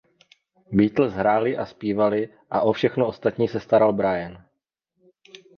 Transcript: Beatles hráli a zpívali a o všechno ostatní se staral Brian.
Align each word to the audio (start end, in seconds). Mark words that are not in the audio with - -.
Beatles 0.73 1.13
hráli 1.13 1.57
a 1.57 1.65
zpívali 1.65 2.29
a 2.49 2.61
o 2.61 2.71
všechno 2.73 3.07
ostatní 3.07 3.47
se 3.47 3.59
staral 3.59 3.93
Brian. 3.93 4.45